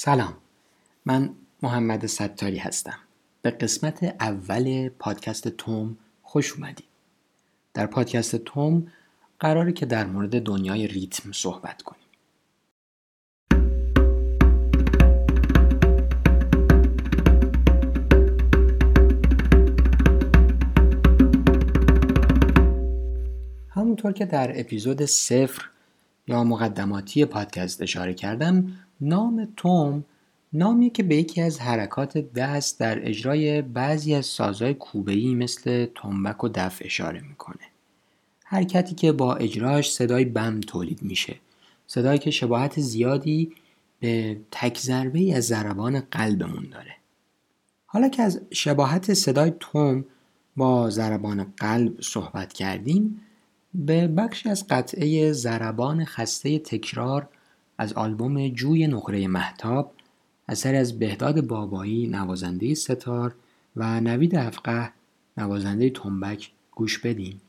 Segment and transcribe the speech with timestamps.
[0.00, 0.36] سلام.
[1.04, 2.98] من محمد ستاری هستم.
[3.42, 6.86] به قسمت اول پادکست توم خوش اومدید.
[7.74, 8.86] در پادکست توم
[9.40, 12.02] قراره که در مورد دنیای ریتم صحبت کنیم.
[23.70, 25.68] همونطور که در اپیزود صفر
[26.26, 30.04] یا مقدماتی پادکست اشاره کردم نام توم
[30.52, 36.44] نامی که به یکی از حرکات دست در اجرای بعضی از سازهای کوبه‌ای مثل تنبک
[36.44, 37.64] و دف اشاره می‌کنه.
[38.44, 41.36] حرکتی که با اجراش صدای بم تولید میشه.
[41.86, 43.52] صدایی که شباهت زیادی
[44.00, 46.94] به تک ضربه از ضربان قلبمون داره.
[47.86, 50.04] حالا که از شباهت صدای توم
[50.56, 53.20] با ضربان قلب صحبت کردیم
[53.74, 57.28] به بخش از قطعه ضربان خسته تکرار
[57.78, 59.92] از آلبوم جوی نقره محتاب
[60.48, 63.34] اثر از بهداد بابایی نوازنده ستار
[63.76, 64.92] و نوید افقه
[65.36, 67.40] نوازنده تنبک گوش بدیم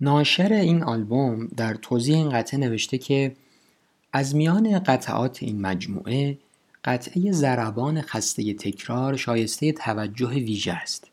[0.00, 3.36] ناشر این آلبوم در توضیح این قطعه نوشته که
[4.12, 6.38] از میان قطعات این مجموعه
[6.86, 11.10] قطعه زربان خسته تکرار شایسته توجه ویژه است.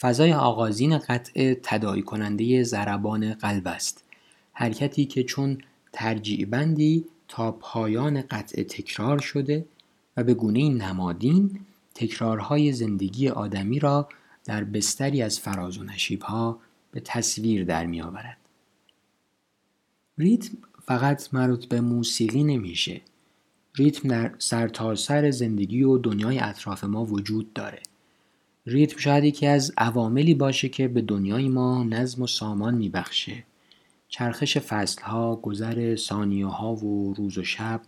[0.00, 4.04] فضای آغازین قطعه تدایی کننده زربان قلب است.
[4.52, 5.58] حرکتی که چون
[5.92, 9.66] ترجیع بندی تا پایان قطعه تکرار شده
[10.16, 11.60] و به گونه نمادین
[11.94, 14.08] تکرارهای زندگی آدمی را
[14.44, 16.60] در بستری از فراز و نشیبها
[16.90, 18.36] به تصویر در می آورد.
[20.18, 23.00] ریتم فقط مربوط به موسیقی نمیشه.
[23.76, 27.80] ریتم در سرتاسر سر زندگی و دنیای اطراف ما وجود داره.
[28.66, 33.44] ریتم شاید یکی از عواملی باشه که به دنیای ما نظم و سامان میبخشه.
[34.08, 37.80] چرخش فصلها، گذر ثانیه ها و روز و شب،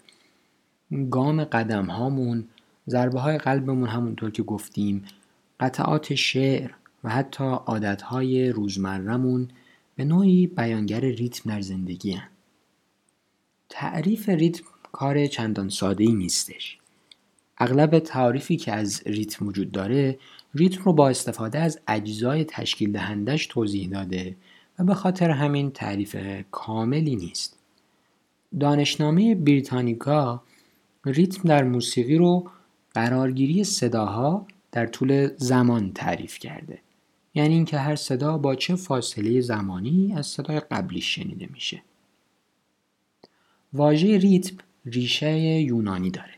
[1.11, 2.45] گام قدم هامون،
[2.89, 5.05] ضربه های قلبمون همونطور که گفتیم،
[5.61, 6.71] قطعات شعر
[7.05, 9.49] و حتی عادتهای روزمرمون
[9.97, 12.29] به نوعی بیانگر ریتم در زندگی هن.
[13.69, 16.79] تعریف ریتم کار چندان ساده ای نیستش.
[17.59, 20.19] اغلب تعریفی که از ریتم وجود داره
[20.55, 24.37] ریتم رو با استفاده از اجزای تشکیل دهندش توضیح داده
[24.79, 26.17] و به خاطر همین تعریف
[26.51, 27.59] کاملی نیست.
[28.61, 30.43] دانشنامه بریتانیکا
[31.05, 32.51] ریتم در موسیقی رو
[32.95, 36.79] قرارگیری صداها در طول زمان تعریف کرده.
[37.35, 41.83] یعنی اینکه هر صدا با چه فاصله زمانی از صدای قبلی شنیده میشه.
[43.73, 44.57] واژه ریتم
[44.93, 46.35] ریشه یونانی داره.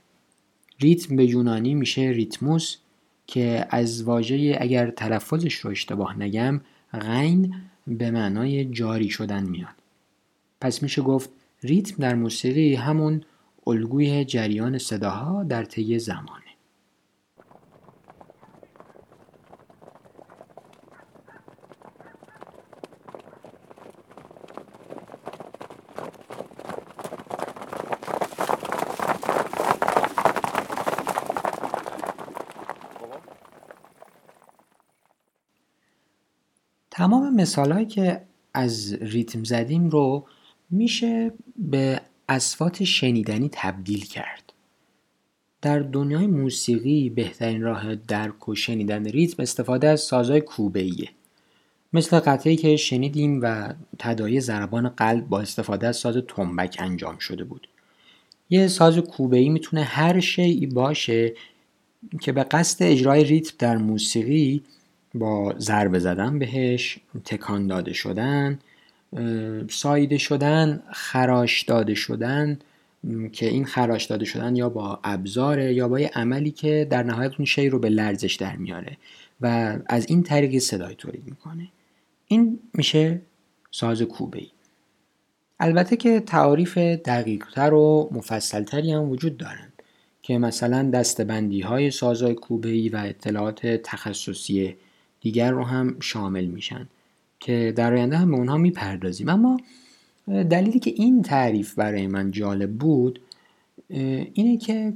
[0.80, 2.76] ریتم به یونانی میشه ریتموس
[3.26, 6.60] که از واژه اگر تلفظش رو اشتباه نگم
[6.92, 7.54] غین
[7.86, 9.74] به معنای جاری شدن میاد.
[10.60, 11.30] پس میشه گفت
[11.62, 13.22] ریتم در موسیقی همون
[13.66, 16.49] الگوی جریان صداها در طی زمانه.
[37.40, 38.20] مثالهایی که
[38.54, 40.26] از ریتم زدیم رو
[40.70, 44.52] میشه به اسوات شنیدنی تبدیل کرد.
[45.62, 51.08] در دنیای موسیقی بهترین راه درک و شنیدن ریتم استفاده از سازهای کوبه‌ایه.
[51.92, 57.44] مثل قطعی که شنیدیم و تدایی ضربان قلب با استفاده از ساز تنبک انجام شده
[57.44, 57.68] بود.
[58.50, 61.34] یه ساز کوبه‌ای می‌تونه هر شیعی باشه
[62.20, 64.62] که به قصد اجرای ریتم در موسیقی
[65.14, 68.58] با ضربه زدن بهش تکان داده شدن
[69.70, 72.58] سایده شدن خراش داده شدن
[73.32, 77.32] که این خراش داده شدن یا با ابزاره یا با یه عملی که در نهایت
[77.38, 78.96] اون شی رو به لرزش در میاره
[79.40, 81.68] و از این طریق صدای تولید می‌کنه.
[82.26, 83.20] این میشه
[83.70, 84.50] ساز کوبه ای
[85.60, 89.72] البته که تعاریف دقیقتر و مفصلتری هم وجود دارن
[90.22, 94.76] که مثلا دستبندی های سازهای کوبه ای و اطلاعات تخصصی
[95.20, 96.88] دیگر رو هم شامل میشن
[97.40, 99.28] که در آینده هم به اونها می‌پردازیم.
[99.28, 99.56] اما
[100.26, 103.20] دلیلی که این تعریف برای من جالب بود
[104.34, 104.92] اینه که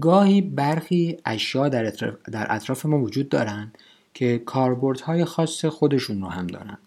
[0.00, 3.72] گاهی برخی اشیا در اطراف, در اطراف ما وجود دارن
[4.14, 6.78] که کاربردهای خاص خودشون رو هم دارن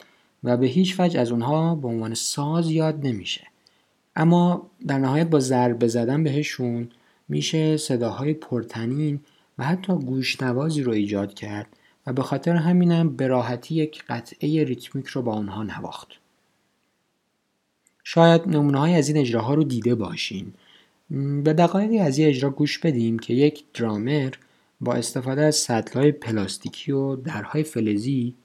[0.44, 3.48] و به هیچ وجه از اونها به عنوان ساز یاد نمیشه.
[4.16, 6.90] اما در نهایت با ضربه زدن بهشون
[7.30, 9.20] میشه صداهای پرتنین
[9.58, 11.68] و حتی گوشنوازی رو ایجاد کرد
[12.08, 16.08] و به خاطر همینم به راحتی یک قطعه ریتمیک رو با اونها نواخت.
[18.04, 20.54] شاید نمونه های از این اجراها رو دیده باشین.
[21.44, 24.34] به دقایقی از این اجرا گوش بدیم که یک درامر
[24.82, 28.36] با استفاده از سطل پلاستیکی و درهای فلزی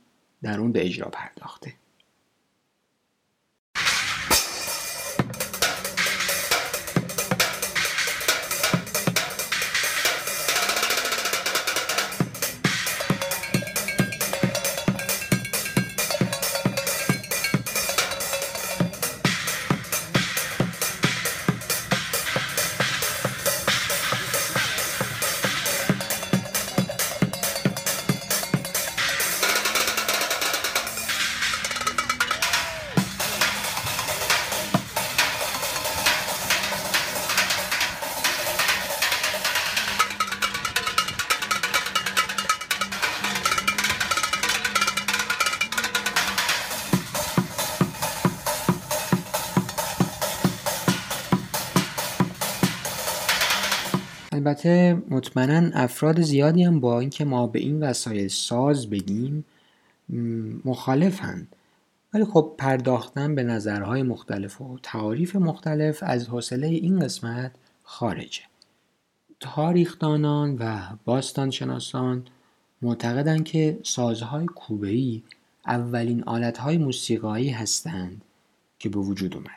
[0.43, 1.75] در اون به اجرا پرداخته.
[54.59, 59.45] البته مطمئنا افراد زیادی هم با اینکه ما به این وسایل ساز بگیم
[60.65, 61.57] مخالفند.
[62.15, 67.53] ولی خب پرداختن به نظرهای مختلف و تعاریف مختلف از حوصله این قسمت
[67.83, 68.43] خارجه.
[69.41, 72.25] تاریخدانان و باستانشناسان
[72.83, 75.23] معتقدند که سازهای کوبه‌ای
[75.67, 78.23] اولین آلتهای موسیقایی هستند
[78.79, 79.53] که به وجود اومدن.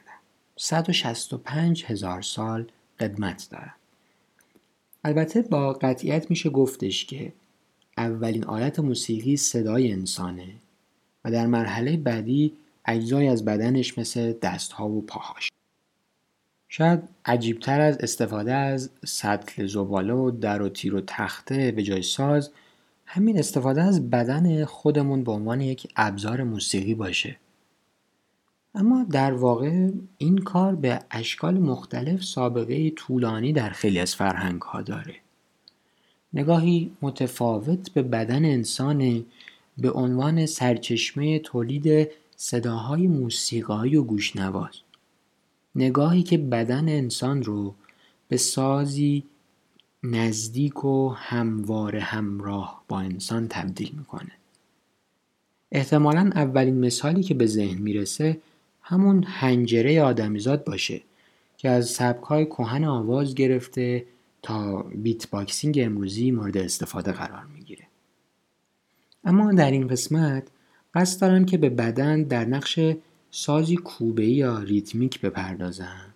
[0.57, 2.65] 165 هزار سال
[2.99, 3.80] قدمت دارند
[5.03, 7.33] البته با قطعیت میشه گفتش که
[7.97, 10.47] اولین آلت موسیقی صدای انسانه
[11.25, 12.53] و در مرحله بعدی
[12.85, 15.51] اجزای از بدنش مثل دستها و پاهاش.
[16.69, 22.01] شاید عجیبتر از استفاده از سطل زباله و در و تیر و تخته به جای
[22.01, 22.51] ساز
[23.05, 27.35] همین استفاده از بدن خودمون به عنوان یک ابزار موسیقی باشه.
[28.75, 34.81] اما در واقع این کار به اشکال مختلف سابقه طولانی در خیلی از فرهنگ ها
[34.81, 35.15] داره.
[36.33, 39.25] نگاهی متفاوت به بدن انسان
[39.77, 44.73] به عنوان سرچشمه تولید صداهای موسیقایی و گوشنواز.
[45.75, 47.75] نگاهی که بدن انسان رو
[48.27, 49.23] به سازی
[50.03, 54.31] نزدیک و هموار همراه با انسان تبدیل می‌کنه.
[55.71, 58.41] احتمالا اولین مثالی که به ذهن می‌رسه
[58.91, 61.01] همون حنجره آدمیزاد باشه
[61.57, 64.05] که از سبکای کهن آواز گرفته
[64.41, 67.87] تا beatboxing امروزی مورد استفاده قرار می‌گیره.
[69.23, 70.47] اما در این قسمت
[70.93, 72.79] قصد دارم که به بدن در نقش
[73.31, 76.13] سازی کوبه یا ریتمیک بپردازم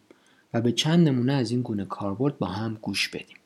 [0.54, 3.38] و به چند نمونه از این گونه کاربرد با هم گوش بدیم.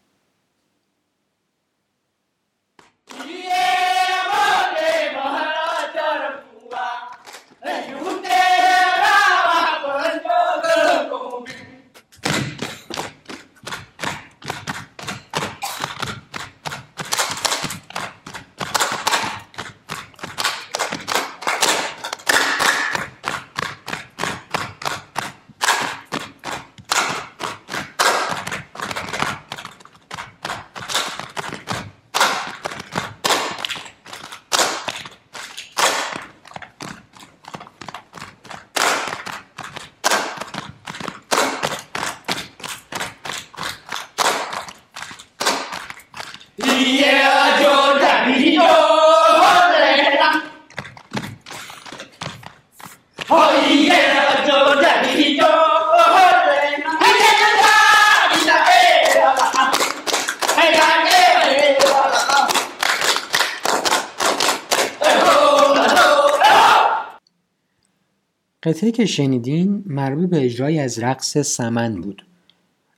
[68.69, 72.25] قطعه که شنیدین مربوط به اجرایی از رقص سمن بود.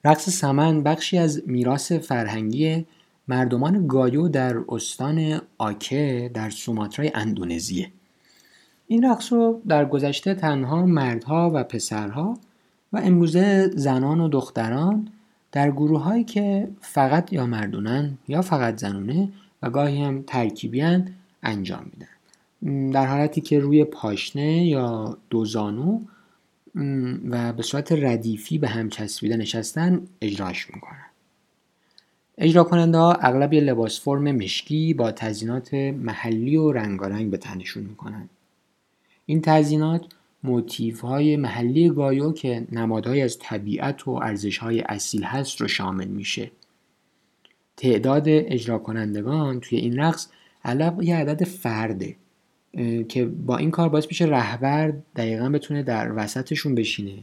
[0.06, 2.86] رقص سمن بخشی از میراث فرهنگی
[3.28, 7.92] مردمان گایو در استان آکه در سوماترای اندونزیه.
[8.88, 12.38] این رقص رو در گذشته تنها مردها و پسرها
[12.94, 15.08] و امروزه زنان و دختران
[15.52, 19.30] در گروه هایی که فقط یا مردونن یا فقط زنونه
[19.64, 21.08] و گاهی هم ترکیبیان
[21.44, 22.21] انجام میدن.
[22.64, 26.00] در حالتی که روی پاشنه یا دوزانو
[27.30, 31.06] و به صورت ردیفی به هم چسبیده نشستن اجراش می‌کنن.
[32.38, 37.84] اجرا کننده ها اغلب یه لباس فرم مشکی با تزینات محلی و رنگارنگ به تنشون
[37.84, 38.30] می‌کنن.
[39.26, 40.06] این تزینات
[40.44, 46.08] موتیف های محلی گایو که نمادهای از طبیعت و ارزش های اصیل هست رو شامل
[46.08, 46.52] میشه.
[47.78, 50.28] تعداد اجرا کنندگان توی این رقص
[50.64, 52.16] اغلب یه عدد فرده.
[53.10, 57.18] که با این کار باعث میشه رهبر دقیقا بتونه در وسطشون بشینه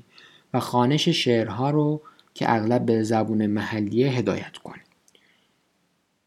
[0.54, 2.02] و خانش شعرها رو
[2.34, 4.82] که اغلب به زبون محلیه هدایت کنه.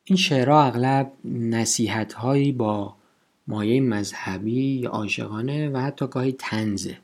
[0.03, 2.95] این شعرها اغلب نصیحت هایی با
[3.47, 6.97] مایه مذهبی یا عاشقانه و حتی گاهی تنزه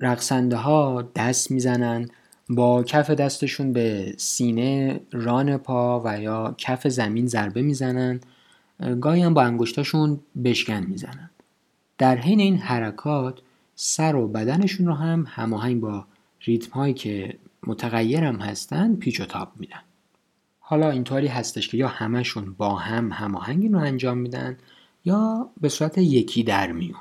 [0.00, 2.08] رقصنده ها دست می‌زنن
[2.48, 8.20] با کف دستشون به سینه ران پا و یا کف زمین ضربه می‌زنن
[9.00, 11.30] گاهی هم با انگشتاشون بشکن می‌زنن.
[11.98, 13.38] در حین این حرکات
[13.74, 16.06] سر و بدنشون رو هم هماهنگ با
[16.40, 19.80] ریتم هایی که متغیرم هستن پیچ و تاب میدن.
[20.60, 24.56] حالا اینطوری هستش که یا همشون با هم هماهنگ رو انجام میدن
[25.04, 27.00] یا به صورت یکی در میون.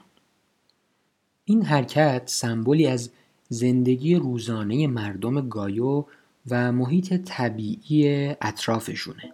[1.46, 3.12] این حرکت سمبولی از
[3.50, 6.04] زندگی روزانه مردم گایو
[6.50, 9.34] و محیط طبیعی اطرافشونه.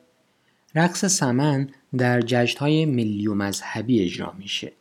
[0.76, 4.72] رقص سمن در جشنهای ملی و مذهبی اجرا میشه.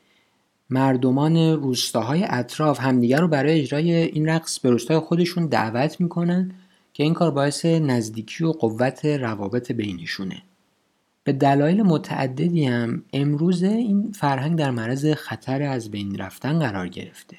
[0.71, 6.55] مردمان روستاهای اطراف همدیگر رو برای اجرای این رقص به روستای خودشون دعوت می‌کنن
[6.93, 10.43] که این کار باعث نزدیکی و قوت روابط بینشونه.
[11.25, 17.37] به دلایل متعددی هم امروزه این فرهنگ در معرض خطر از بین رفتن قرار گرفته.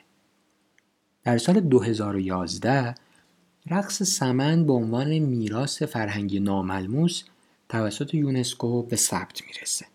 [1.23, 2.95] در سال 2011
[3.69, 7.23] رقص سمن به عنوان میراث فرهنگی ناملموس
[7.71, 9.85] توسط یونسکو به ثبت می‌رسه.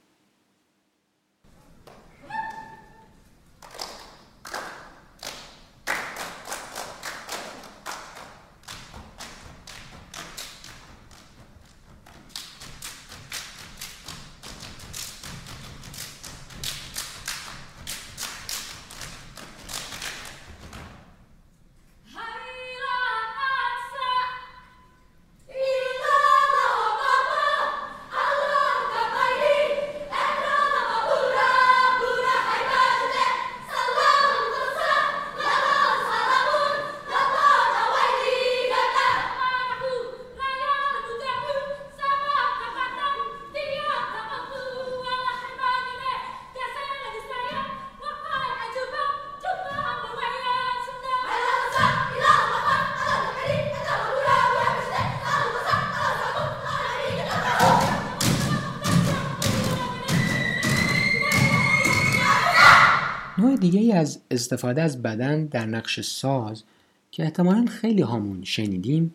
[63.97, 66.63] از استفاده از بدن در نقش ساز
[67.11, 69.15] که احتمالا خیلی هامون شنیدیم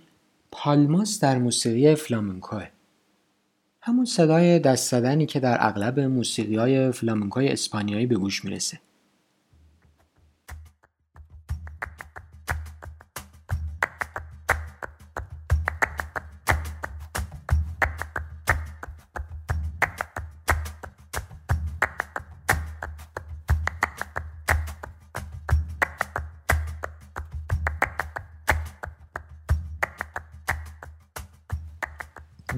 [0.51, 2.67] پالماس در موسیقی فلامنکوه.
[3.81, 8.79] همون صدای دست زدنی که در اغلب موسیقی های فلامنکوی اسپانیایی به گوش می‌رسه.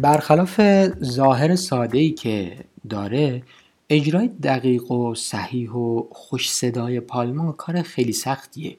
[0.04, 0.62] برخلاف
[1.04, 1.56] ظاهر
[1.94, 2.58] ای که
[2.90, 3.44] داره
[3.90, 8.78] اجرای دقیق و صحیح و خوش صدای پالما کار خیلی سختیه.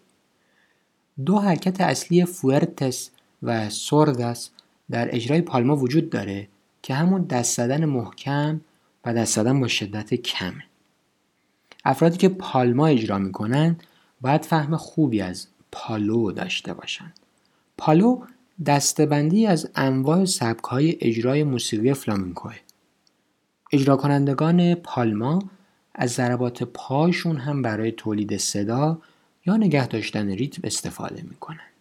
[1.27, 3.11] دو حرکت اصلی فورتس
[3.43, 4.51] و سوردس
[4.91, 6.49] در اجرای پالما وجود داره
[6.83, 8.61] که همون دست زدن محکم
[9.05, 10.55] و دست زدن با شدت کم.
[11.85, 13.77] افرادی که پالما اجرا می‌کنن
[14.21, 17.13] باید فهم خوبی از پالو داشته باشن.
[17.79, 18.21] پالو
[18.67, 22.55] دستبندی از انواع سبکهای اجرای موسیقی فلامنکوه
[23.73, 25.43] اجرا کنندگان پالما
[25.95, 28.99] از ضربات پاشون هم برای تولید صدا
[29.47, 31.74] یا نگه داشتن ریتم استفاده می‌کنن.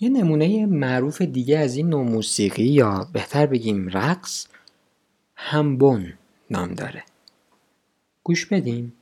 [0.00, 4.46] یه نمونه معروف دیگه از این نوع موسیقی یا بهتر بگیم رقص
[5.36, 6.12] همبون
[6.50, 7.04] نام داره
[8.22, 8.92] گوش بدیم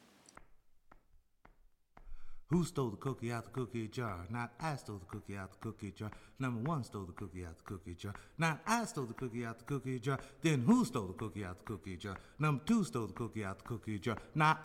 [2.53, 4.27] Who stole the cookie out the cookie jar?
[4.29, 6.11] Not I stole the cookie out the cookie jar.
[6.39, 8.15] Number one stole the cookie out the cookie jar.
[8.37, 10.19] Not I stole the cookie out the cookie jar.
[10.43, 12.17] Then who stole the cookie out the cookie jar?
[12.39, 14.19] Number two stole the cookie out the cookie jar.
[14.35, 14.57] Not.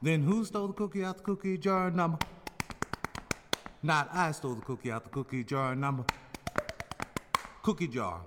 [0.00, 1.90] Then who stole the cookie out the cookie jar?
[1.90, 2.18] Number.
[3.82, 5.74] Not I stole the cookie out the cookie jar.
[5.74, 6.04] Number.
[7.62, 8.20] Cookie jar.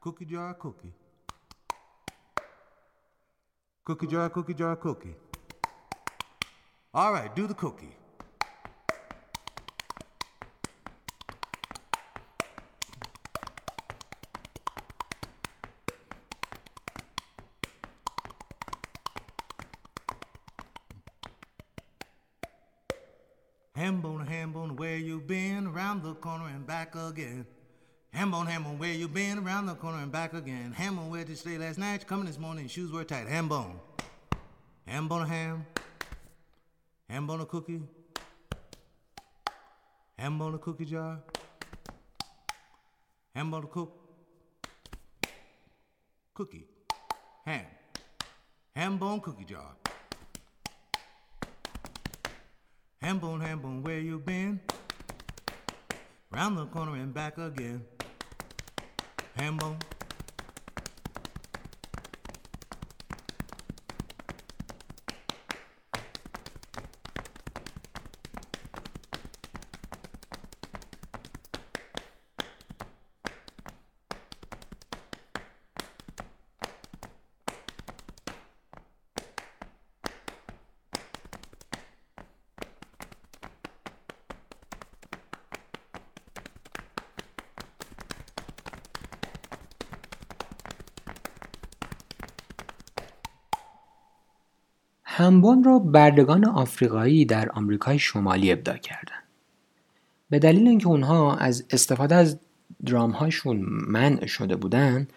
[0.00, 0.92] Cookie jar, cookie.
[3.84, 5.14] Cookie jar, cookie jar, cookie.
[6.92, 7.96] All right, do the cookie.
[26.20, 27.46] Corner and back again.
[28.14, 29.38] Hambone, Hambone, where you been?
[29.38, 30.74] Around the corner and back again.
[30.76, 32.06] Hambone, where did you stay last night?
[32.06, 33.26] Coming this morning, shoes were tight.
[33.26, 33.76] Hambone.
[34.86, 35.66] Hambone, ham.
[37.08, 37.80] Ham on a cookie?
[40.18, 41.20] Ham on a cookie jar?
[43.34, 43.92] Ham on a cook?
[46.34, 46.66] Cookie.
[47.44, 47.64] Ham.
[48.74, 49.74] Ham bone cookie jar.
[53.00, 54.60] Ham bone, ham bone, where you been?
[56.30, 57.82] Round the corner and back again.
[59.36, 59.58] Ham
[95.18, 99.22] همبون را بردگان آفریقایی در آمریکای شمالی ابدا کردند.
[100.30, 102.38] به دلیل اینکه اونها از استفاده از
[102.86, 103.56] درامهاشون
[103.88, 105.12] منع شده بودند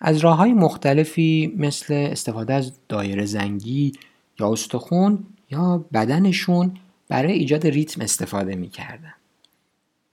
[0.00, 3.92] از راه های مختلفی مثل استفاده از دایره زنگی
[4.40, 6.74] یا استخون یا بدنشون
[7.08, 9.14] برای ایجاد ریتم استفاده می‌کردن.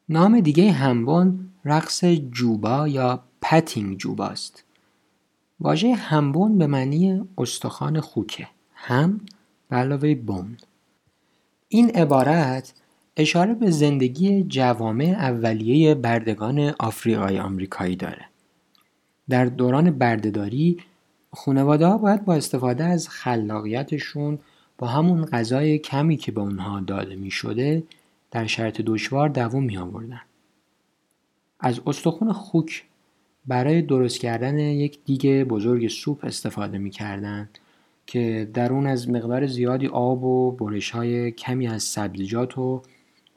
[0.09, 4.63] نام دیگه همبون رقص جوبا یا پتینگ جوباست.
[5.59, 8.47] واژه همبون به معنی استخوان خوکه.
[8.81, 9.21] هم
[9.69, 10.57] به علاوه بون
[11.67, 12.73] این عبارت
[13.17, 18.25] اشاره به زندگی جوامع اولیه بردگان آفریقای آمریکایی داره.
[19.29, 20.77] در دوران بردهداری
[21.33, 24.39] خانواده ها باید با استفاده از خلاقیتشون
[24.77, 27.83] با همون غذای کمی که به اونها داده می شده
[28.31, 30.21] در شرط دشوار دوام می آوردن.
[31.59, 32.83] از استخون خوک
[33.47, 37.49] برای درست کردن یک دیگه بزرگ سوپ استفاده می کردن
[38.09, 42.81] که در اون از مقدار زیادی آب و برش های کمی از سبزیجات و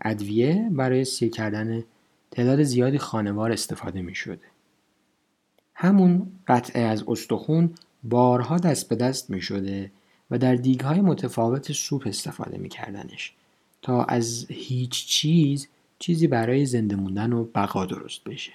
[0.00, 1.84] ادویه برای سیر کردن
[2.30, 4.44] تعداد زیادی خانوار استفاده می شده.
[5.74, 9.90] همون قطعه از استخون بارها دست به دست می شده
[10.30, 13.32] و در های متفاوت سوپ استفاده می کردنش
[13.82, 18.52] تا از هیچ چیز چیزی برای زنده موندن و بقا درست بشه.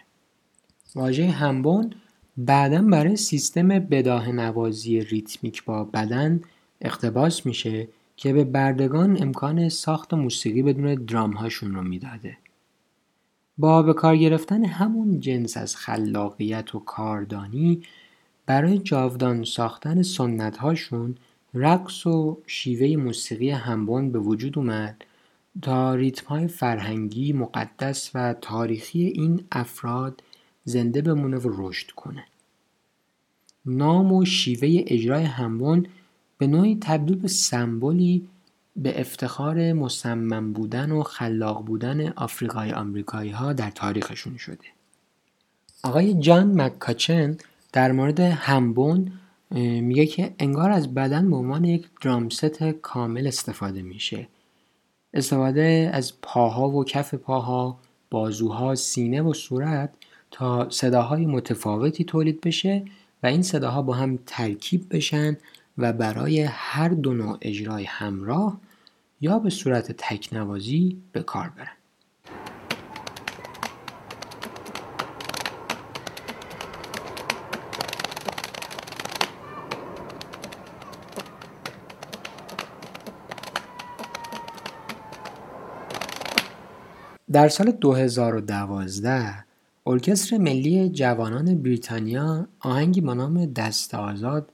[0.96, 1.94] واژه همبون
[2.38, 6.42] بعدا برای سیستم بداه نوازی ریتمیک با بدن
[6.82, 12.38] اقتباس میشه که به بردگان امکان ساخت موسیقی بدون درام هاشون رو می‌داده.
[13.58, 17.82] با به کار گرفتن همون جنس از خلاقیت و کاردانی
[18.46, 21.16] برای جاودان ساختن سنت هاشون
[21.54, 25.04] رقص و شیوه موسیقی همبون به وجود اومد
[25.62, 30.24] تا ریتم های فرهنگی مقدس و تاریخی این افراد
[30.68, 32.26] زنده بمونه و رشد کنه.
[33.66, 35.88] نام و شیوه اجرای همبون
[36.38, 38.28] به نوعی تبدیل به سمبولی
[38.76, 44.68] به افتخار مصمم بودن و خلاق بودن آفریقای آمریکایی ها در تاریخشون شده.
[45.84, 47.38] آقای جان مکاچن
[47.74, 49.12] در مورد همبون
[49.82, 54.28] میگه که انگار از بدن به عنوان یک درامست کامل استفاده میشه.
[55.14, 59.90] استفاده از پاها و کف پاها، بازوها، سینه و صورت
[60.32, 62.86] تا صداهای متفاوتی تولید بشه
[63.24, 65.38] و این صداها با هم ترکیب بشن
[65.78, 68.60] و برای هر دو نوع اجرای همراه
[69.22, 71.68] یا به صورت تکنوازی به کار برن.
[87.32, 89.47] در سال 2012
[89.88, 94.52] ارکستر ملی جوانان بریتانیا آهنگی با نام دست آزاد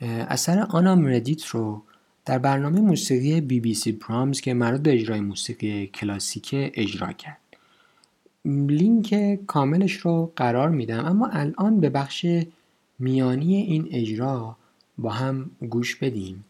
[0.00, 1.82] اثر آنا مردیت رو
[2.24, 7.38] در برنامه موسیقی بی بی سی پرامز که مربوط به اجرای موسیقی کلاسیک اجرا کرد.
[8.44, 12.26] لینک کاملش رو قرار میدم اما الان به بخش
[12.98, 14.56] میانی این اجرا
[14.98, 16.44] با هم گوش بدیم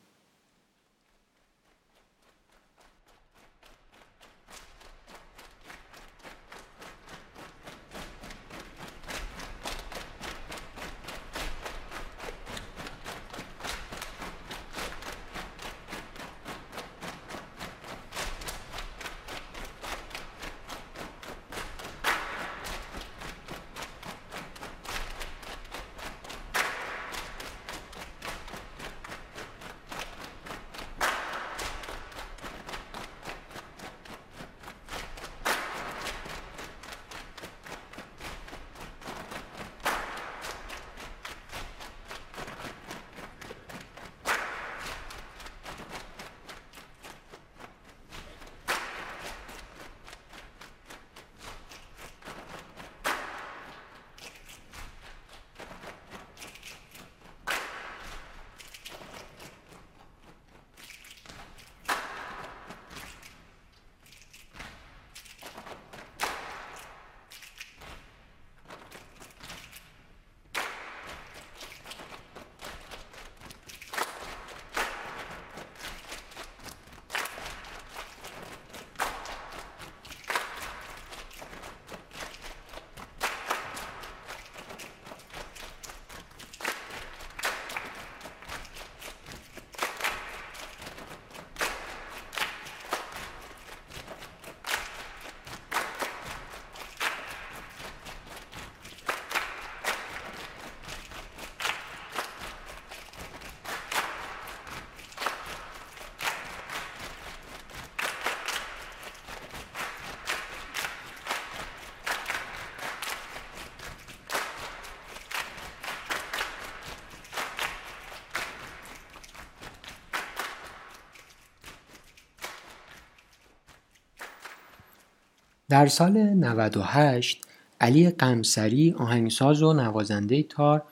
[125.71, 127.45] در سال 98
[127.81, 130.83] علی قمسری آهنگساز و نوازنده تار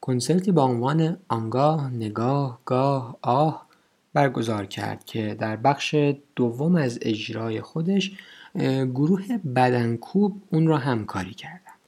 [0.00, 3.66] کنسرتی با عنوان آنگاه نگاه گاه آه
[4.12, 5.94] برگزار کرد که در بخش
[6.36, 8.12] دوم از اجرای خودش
[8.94, 11.78] گروه بدنکوب اون را همکاری کردند.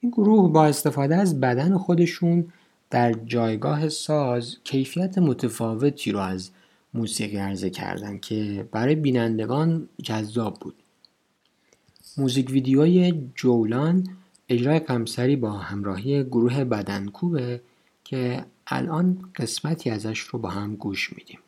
[0.00, 2.52] این گروه با استفاده از بدن خودشون
[2.90, 6.50] در جایگاه ساز کیفیت متفاوتی رو از
[6.94, 10.79] موسیقی عرضه کردند که برای بینندگان جذاب بود.
[12.16, 14.08] موزیک ویدیوی جولان
[14.48, 17.60] اجرای قمسری با همراهی گروه بدنکوبه
[18.04, 21.38] که الان قسمتی ازش رو با هم گوش میدیم.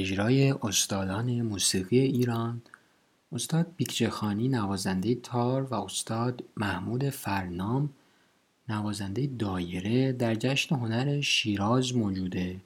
[0.00, 2.62] اجرای استادان موسیقی ایران
[3.32, 7.90] استاد بیکچه خانی نوازنده تار و استاد محمود فرنام
[8.68, 12.60] نوازنده دایره در جشن هنر شیراز موجوده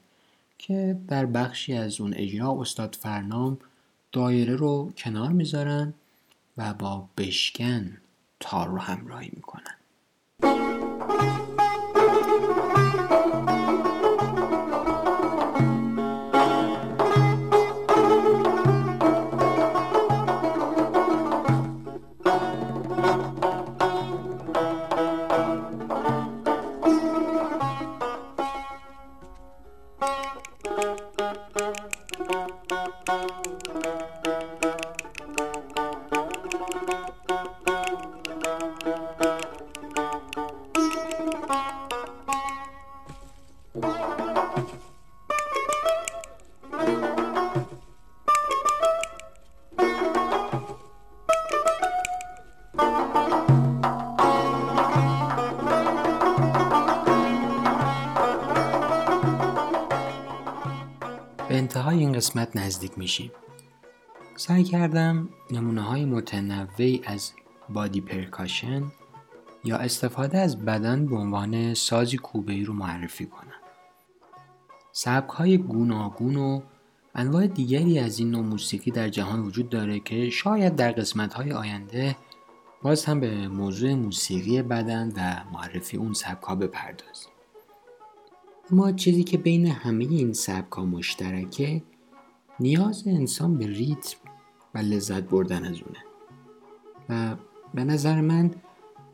[0.59, 3.59] که در بخشی از اون اجرا استاد فرنام
[4.12, 5.95] دایره رو کنار می‌ذارن
[6.57, 7.97] و با بشکن
[8.40, 9.75] تار رو همراهی می‌کنن.
[62.22, 63.30] قسمت نزدیک میشیم.
[64.37, 67.32] سعی کردم نمونه های متنوعی از
[67.68, 68.92] بادی پرکاشن
[69.64, 73.61] یا استفاده از بدن به عنوان سازی کوبه رو معرفی کنم.
[74.92, 76.61] سبک های گوناگون و
[77.14, 81.52] انواع دیگری از این نوع موسیقی در جهان وجود داره که شاید در قسمت های
[81.52, 82.16] آینده
[82.82, 87.32] باز هم به موضوع موسیقی بدن و معرفی اون سبک ها بپردازیم.
[88.72, 91.82] اما چیزی که بین همه این سبک ها مشترکه
[92.61, 94.17] نیاز انسان به ریتم
[94.75, 95.99] و لذت بردن از اونه.
[97.09, 97.37] و
[97.75, 98.51] به نظر من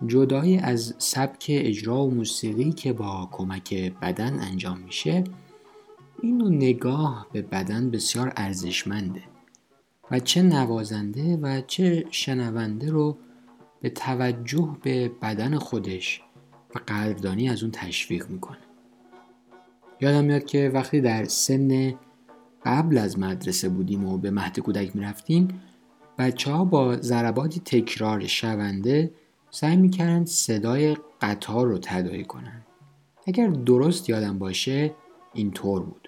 [0.06, 5.24] جدای از سبک اجرا و موسیقی که با کمک بدن انجام میشه
[6.22, 9.22] این نگاه به بدن بسیار ارزشمنده.
[10.10, 13.18] و چه نوازنده و چه شنونده رو
[13.80, 16.22] به توجه به بدن خودش
[16.74, 18.58] و قدردانی از اون تشویق می‌کنه.
[20.00, 21.94] یادم میاد که وقتی در سن
[22.64, 25.48] قبل از مدرسه بودیم و به مهد کودک می‌رفتیم
[26.18, 29.10] بچه ها با ضرباتی تکرار شونده
[29.50, 32.62] سعی می‌کردن صدای قطار رو تدایی کنن.
[33.26, 34.94] اگر درست یادم باشه
[35.34, 36.07] اینطور بود.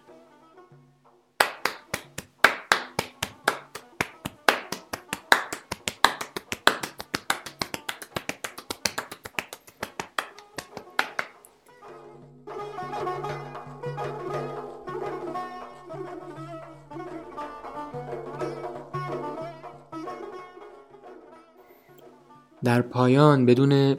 [23.01, 23.97] پایان بدون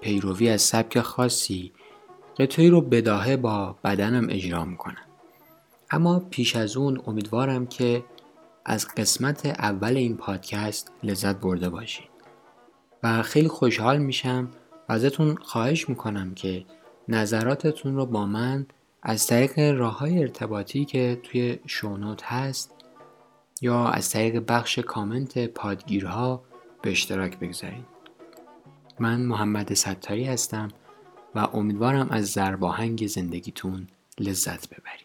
[0.00, 1.72] پیروی از سبک خاصی
[2.38, 5.06] قطعی رو بداهه با بدنم اجرا می‌کنم
[5.90, 8.04] اما پیش از اون امیدوارم که
[8.64, 12.08] از قسمت اول این پادکست لذت برده باشید
[13.02, 14.50] و خیلی خوشحال میشم
[14.88, 16.64] و ازتون خواهش می‌کنم که
[17.08, 18.66] نظراتتون رو با من
[19.02, 22.74] از طریق راه های ارتباطی که توی شونوت هست
[23.60, 26.42] یا از طریق بخش کامنت پادگیرها
[26.82, 27.93] به اشتراک بگذارید
[28.98, 30.68] من محمد ستاری هستم
[31.34, 33.86] و امیدوارم از زرباهنگ زندگیتون
[34.18, 35.03] لذت ببرید.